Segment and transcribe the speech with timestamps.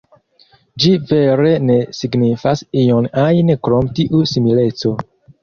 [0.85, 4.97] Ĝi vere ne signifas ion ajn krom tiu simileco.